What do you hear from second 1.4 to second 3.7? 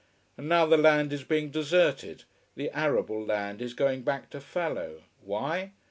deserted, the arable land